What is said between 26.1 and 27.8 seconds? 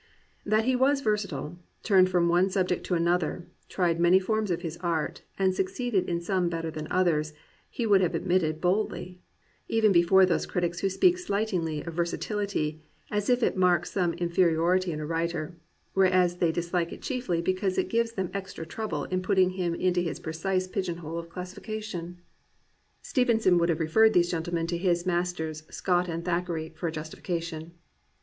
Thackeray for a justification.